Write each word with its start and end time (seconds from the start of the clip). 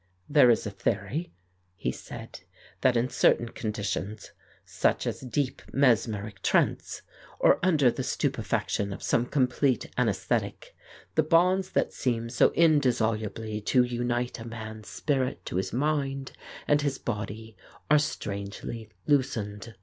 "There 0.27 0.49
is 0.49 0.65
a 0.65 0.71
theory," 0.71 1.31
he 1.75 1.91
said, 1.91 2.39
"that 2.81 2.97
in 2.97 3.07
certain 3.07 3.49
conditions, 3.49 4.31
such 4.65 5.05
as 5.05 5.19
deep 5.21 5.61
mesmeric 5.71 6.41
trance, 6.41 7.03
or 7.39 7.59
under 7.61 7.91
the 7.91 8.01
stupefaction 8.01 8.93
of 8.93 9.03
some 9.03 9.27
complete 9.27 9.91
anaesthetic, 9.99 10.75
the 11.13 11.21
bonds 11.21 11.69
that 11.73 11.93
seem 11.93 12.31
so 12.31 12.49
indissolubly 12.55 13.61
to 13.65 13.83
unite 13.83 14.39
a 14.39 14.47
man's 14.47 14.87
spirit 14.87 15.45
to 15.45 15.57
his 15.57 15.71
mind 15.71 16.31
and 16.67 16.81
his 16.81 16.97
body 16.97 17.55
are 17.91 17.99
strangely 17.99 18.89
loosened. 19.05 19.75